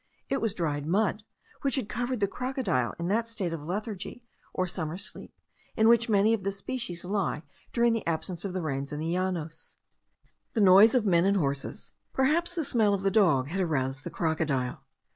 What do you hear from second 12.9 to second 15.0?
of the dog, had aroused the crocodile.